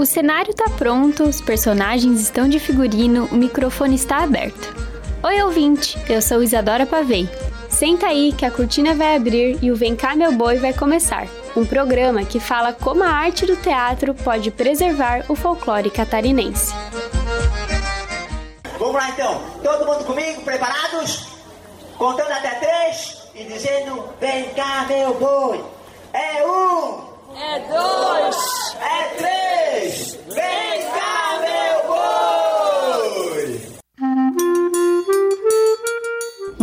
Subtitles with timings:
[0.00, 4.74] O cenário tá pronto, os personagens estão de figurino, o microfone está aberto.
[5.22, 7.28] Oi, ouvinte, eu sou Isadora Pavei.
[7.68, 11.26] Senta aí que a cortina vai abrir e o Vem cá meu boi vai começar.
[11.54, 16.72] Um programa que fala como a arte do teatro pode preservar o folclore catarinense.
[18.78, 21.28] Vamos lá então, todo mundo comigo, preparados?
[21.98, 25.62] Contando até três e dizendo: Vem cá meu boi.
[26.14, 26.89] É um,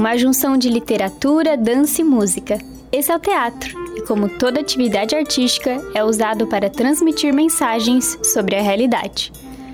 [0.07, 2.57] Uma junção de literatura, dança e música.
[2.93, 8.55] Esse é o teatro, e como toda atividade artística, é usado para transmitir mensagens sobre
[8.55, 9.33] a realidade.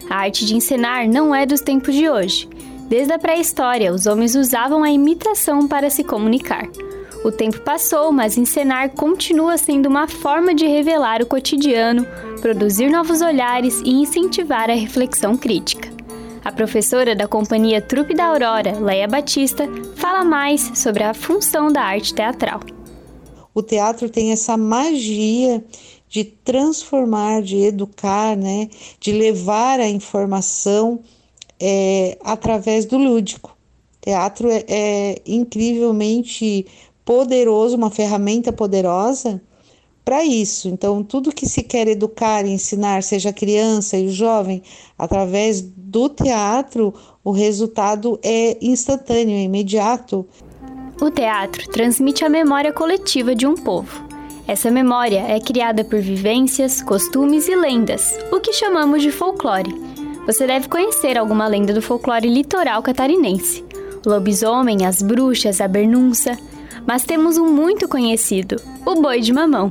[0.10, 2.50] A arte de encenar não é dos tempos de hoje.
[2.90, 6.68] Desde a pré-história, os homens usavam a imitação para se comunicar.
[7.24, 12.08] O tempo passou, mas encenar continua sendo uma forma de revelar o cotidiano,
[12.42, 15.93] produzir novos olhares e incentivar a reflexão crítica.
[16.44, 21.82] A professora da companhia Trupe da Aurora, Leia Batista, fala mais sobre a função da
[21.82, 22.60] arte teatral.
[23.54, 25.64] O teatro tem essa magia
[26.10, 31.00] de transformar, de educar, né, de levar a informação
[31.58, 33.56] é, através do lúdico.
[34.02, 36.66] Teatro é, é incrivelmente
[37.06, 39.42] poderoso, uma ferramenta poderosa
[40.04, 40.68] para isso.
[40.68, 44.62] Então, tudo que se quer educar e ensinar, seja a criança e o jovem,
[44.98, 50.26] através do teatro, o resultado é instantâneo, é imediato.
[51.02, 54.04] O teatro transmite a memória coletiva de um povo.
[54.48, 59.74] Essa memória é criada por vivências, costumes e lendas, o que chamamos de folclore.
[60.26, 63.64] Você deve conhecer alguma lenda do folclore litoral catarinense.
[64.06, 66.38] O lobisomem, as bruxas, a bernunça
[66.86, 69.70] mas temos um muito conhecido, o boi de mamão.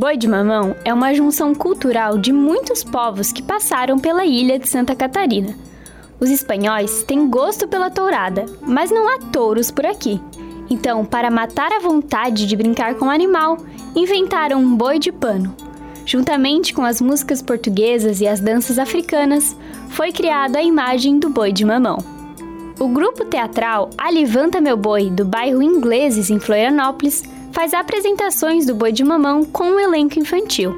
[0.00, 4.66] Boi de mamão é uma junção cultural de muitos povos que passaram pela ilha de
[4.66, 5.54] Santa Catarina.
[6.18, 10.18] Os espanhóis têm gosto pela tourada, mas não há touros por aqui.
[10.70, 13.58] Então, para matar a vontade de brincar com o animal,
[13.94, 15.54] inventaram um boi de pano.
[16.06, 19.54] Juntamente com as músicas portuguesas e as danças africanas,
[19.90, 22.02] foi criada a imagem do boi de mamão.
[22.78, 27.22] O grupo teatral Alivanta Meu Boi, do bairro Ingleses, em Florianópolis,
[27.52, 30.74] faz apresentações do boi de mamão com um elenco infantil.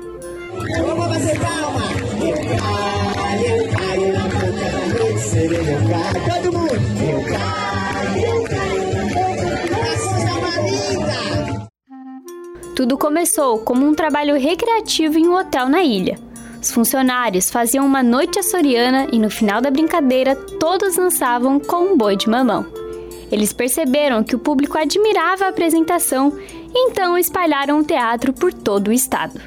[12.74, 16.18] Tudo começou como um trabalho recreativo em um hotel na ilha.
[16.60, 21.96] Os funcionários faziam uma noite açoriana e no final da brincadeira todos dançavam com um
[21.96, 22.64] boi de mamão.
[23.30, 26.36] Eles perceberam que o público admirava a apresentação
[26.74, 29.40] então espalharam o teatro por todo o estado.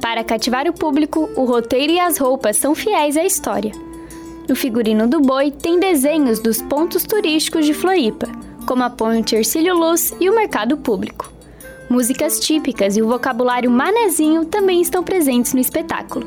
[0.00, 3.72] Para cativar o público, o roteiro e as roupas são fiéis à história.
[4.48, 8.28] No figurino do boi tem desenhos dos pontos turísticos de Floripa,
[8.66, 11.30] como a Ponte Ercílio Luz e o Mercado Público.
[11.90, 16.26] Músicas típicas e o vocabulário manezinho também estão presentes no espetáculo.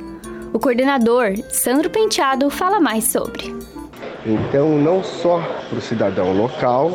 [0.54, 3.56] O coordenador, Sandro Penteado, fala mais sobre.
[4.26, 5.40] Então, não só
[5.70, 6.92] para o cidadão local,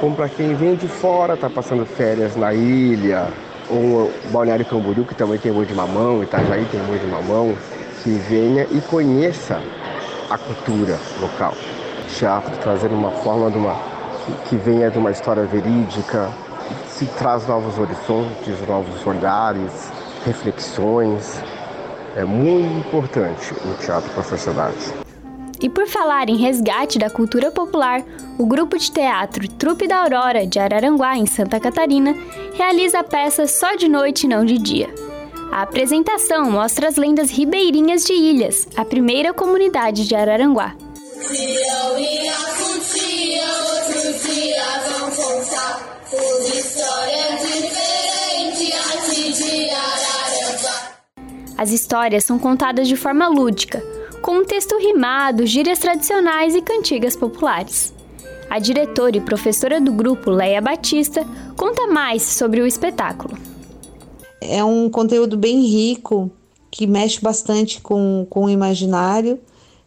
[0.00, 3.28] como para quem vem de fora, está passando férias na ilha,
[3.68, 7.56] ou Balneário Camboriú, que também tem boi de mamão, Itajaí tem boi de mamão,
[8.02, 9.60] que venha e conheça
[10.30, 11.54] a cultura local.
[12.16, 13.76] Teatro trazendo uma forma de uma,
[14.48, 16.30] que venha de uma história verídica,
[16.88, 19.92] se traz novos horizontes, novos olhares,
[20.24, 21.42] reflexões.
[22.14, 25.05] É muito importante o teatro para a sociedade.
[25.60, 28.02] E por falar em resgate da cultura popular,
[28.38, 32.14] o grupo de teatro Trupe da Aurora de Araranguá, em Santa Catarina,
[32.54, 34.88] realiza a peça só de noite e não de dia.
[35.50, 40.74] A apresentação mostra as lendas ribeirinhas de Ilhas, a primeira comunidade de Araranguá.
[51.56, 53.82] As histórias são contadas de forma lúdica,
[54.22, 57.92] com um texto rimado, gírias tradicionais e cantigas populares.
[58.48, 61.26] A diretora e professora do grupo, Leia Batista,
[61.56, 63.36] conta mais sobre o espetáculo.
[64.40, 66.30] É um conteúdo bem rico,
[66.70, 69.40] que mexe bastante com, com o imaginário,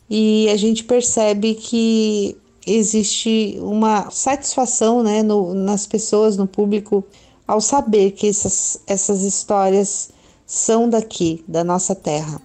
[0.09, 2.35] e a gente percebe que
[2.65, 7.03] existe uma satisfação né, no, nas pessoas, no público,
[7.47, 10.09] ao saber que essas, essas histórias
[10.45, 12.41] são daqui, da nossa terra.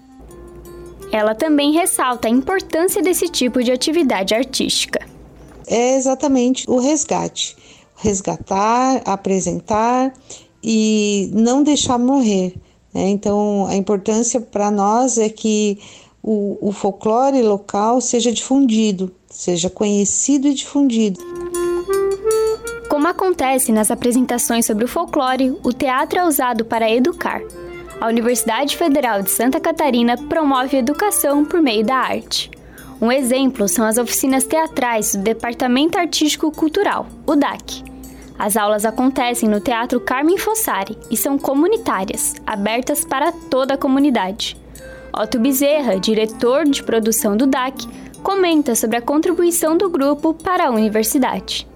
[1.15, 4.99] Ela também ressalta a importância desse tipo de atividade artística.
[5.65, 7.57] É exatamente o resgate.
[7.95, 10.13] Resgatar, apresentar
[10.61, 12.57] e não deixar morrer.
[12.93, 13.11] Né?
[13.11, 15.79] Então, a importância para nós é que
[16.21, 21.21] o, o folclore local seja difundido, seja conhecido e difundido.
[22.91, 27.41] Como acontece nas apresentações sobre o folclore, o teatro é usado para educar.
[28.01, 32.51] A Universidade Federal de Santa Catarina promove educação por meio da arte.
[33.01, 37.83] Um exemplo são as oficinas teatrais do Departamento Artístico Cultural, o DAC.
[38.39, 44.57] As aulas acontecem no Teatro Carmen Fossari e são comunitárias, abertas para toda a comunidade.
[45.13, 47.87] Otto Bezerra, diretor de produção do DAC,
[48.23, 51.67] comenta sobre a contribuição do grupo para a universidade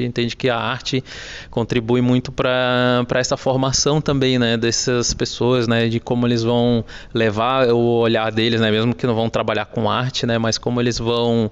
[0.00, 1.02] entende que a arte
[1.50, 7.68] contribui muito para essa formação também, né, dessas pessoas, né, de como eles vão levar
[7.68, 10.98] o olhar deles, né, mesmo que não vão trabalhar com arte, né, mas como eles
[10.98, 11.50] vão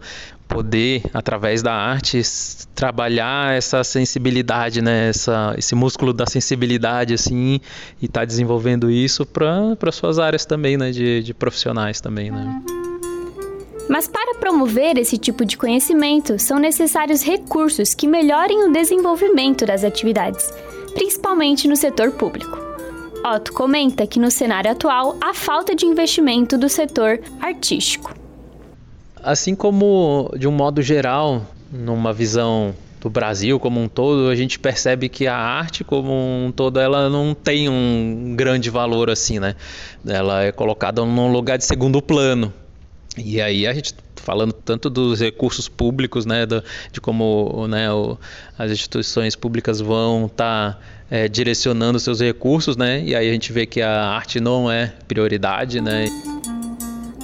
[0.51, 2.21] poder através da arte
[2.75, 7.61] trabalhar essa sensibilidade, né, essa, esse músculo da sensibilidade assim
[8.03, 12.90] e tá desenvolvendo isso para suas áreas também, né, de, de profissionais também, né.
[13.91, 19.83] Mas para promover esse tipo de conhecimento, são necessários recursos que melhorem o desenvolvimento das
[19.83, 20.49] atividades,
[20.95, 22.57] principalmente no setor público.
[23.25, 28.15] Otto comenta que no cenário atual há falta de investimento do setor artístico.
[29.21, 34.57] Assim como, de um modo geral, numa visão do Brasil como um todo, a gente
[34.57, 39.57] percebe que a arte como um todo ela não tem um grande valor assim, né?
[40.07, 42.53] Ela é colocada num lugar de segundo plano.
[43.17, 46.63] E aí a gente falando tanto dos recursos públicos, né, do,
[46.93, 48.17] de como né, o,
[48.59, 50.81] as instituições públicas vão estar tá,
[51.11, 54.93] é, direcionando seus recursos, né, e aí a gente vê que a arte não é
[55.09, 56.07] prioridade, né.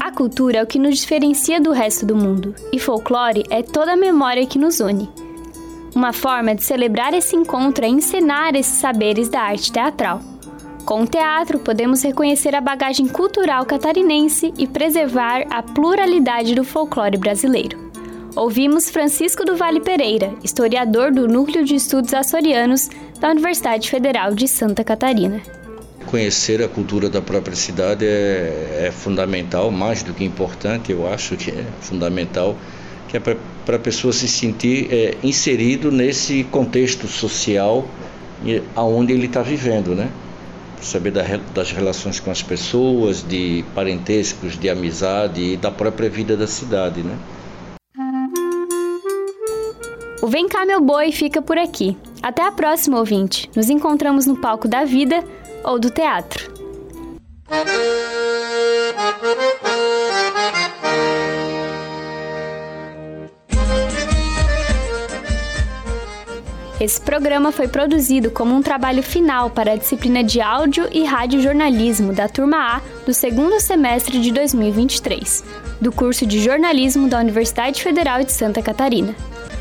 [0.00, 3.93] A cultura é o que nos diferencia do resto do mundo, e folclore é toda
[3.93, 5.09] a memória que nos une.
[5.94, 10.21] Uma forma de celebrar esse encontro é encenar esses saberes da arte teatral.
[10.87, 17.17] Com o teatro, podemos reconhecer a bagagem cultural catarinense e preservar a pluralidade do folclore
[17.17, 17.91] brasileiro.
[18.37, 22.88] Ouvimos Francisco do Vale Pereira, historiador do Núcleo de Estudos Açorianos
[23.19, 25.43] da Universidade Federal de Santa Catarina.
[26.06, 31.37] Conhecer a cultura da própria cidade é, é fundamental, mais do que importante, eu acho
[31.37, 32.56] que é fundamental,
[33.09, 37.85] que é para a pessoa se sentir é, inserido nesse contexto social
[38.77, 40.09] aonde ele está vivendo, né?
[40.81, 41.12] Saber
[41.55, 47.02] das relações com as pessoas, de parentescos, de amizade e da própria vida da cidade,
[47.02, 47.17] né?
[50.23, 51.96] O Vem cá meu boi fica por aqui.
[52.23, 53.49] Até a próxima, ouvinte.
[53.55, 55.23] Nos encontramos no palco da vida
[55.62, 56.56] ou do teatro.
[66.78, 71.40] Esse programa foi produzido como um trabalho final para a disciplina de Áudio e Rádio
[71.40, 75.43] Jornalismo da Turma A do segundo semestre de 2023,
[75.81, 79.14] do curso de Jornalismo da Universidade Federal de Santa Catarina.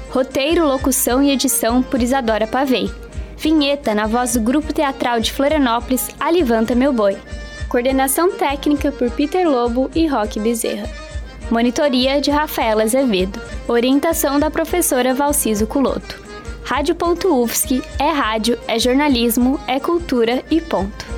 [0.10, 2.92] Roteiro, locução e edição por Isadora Pavei.
[3.38, 7.18] Vinheta na voz do Grupo Teatral de Florianópolis, Alivanta Meu Boi.
[7.70, 10.90] Coordenação técnica por Peter Lobo e Roque Bezerra.
[11.50, 13.40] Monitoria de Rafaela Azevedo.
[13.68, 16.25] Orientação da professora Valciso Culoto.
[16.66, 21.15] Rádio.UFSC é rádio, é jornalismo, é cultura e ponto.